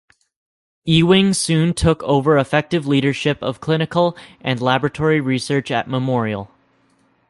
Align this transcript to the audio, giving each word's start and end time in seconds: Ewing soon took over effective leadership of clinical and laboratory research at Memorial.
Ewing 0.87 1.31
soon 1.31 1.75
took 1.75 2.01
over 2.01 2.35
effective 2.39 2.87
leadership 2.87 3.37
of 3.43 3.61
clinical 3.61 4.17
and 4.39 4.59
laboratory 4.59 5.21
research 5.21 5.69
at 5.69 5.87
Memorial. 5.87 6.49